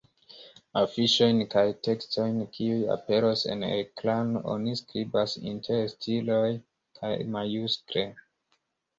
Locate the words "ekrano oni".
3.67-4.73